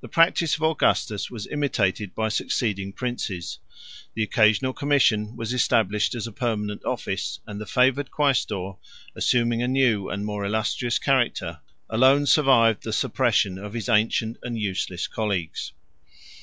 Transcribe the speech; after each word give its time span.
The 0.00 0.14
practice 0.14 0.56
of 0.56 0.62
Augustus 0.62 1.30
was 1.30 1.46
imitated 1.48 2.14
by 2.14 2.30
succeeding 2.30 2.94
princes; 2.94 3.58
the 4.14 4.22
occasional 4.22 4.72
commission 4.72 5.36
was 5.36 5.52
established 5.52 6.14
as 6.14 6.26
a 6.26 6.32
permanent 6.32 6.82
office; 6.86 7.40
and 7.46 7.60
the 7.60 7.66
favored 7.66 8.10
quæstor, 8.10 8.78
assuming 9.14 9.62
a 9.62 9.68
new 9.68 10.08
and 10.08 10.24
more 10.24 10.46
illustrious 10.46 10.98
character, 10.98 11.60
alone 11.90 12.24
survived 12.24 12.84
the 12.84 12.92
suppression 12.94 13.58
of 13.58 13.74
his 13.74 13.90
ancient 13.90 14.38
and 14.42 14.58
useless 14.58 15.06
colleagues. 15.06 15.72